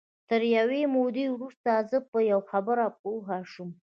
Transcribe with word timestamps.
تر 0.29 0.41
یوې 0.57 0.81
مودې 0.95 1.25
وروسته 1.35 1.71
زه 1.89 1.97
په 2.09 2.19
یوه 2.31 2.45
خبره 2.51 2.85
پوه 2.99 3.35
شوم 3.51 3.69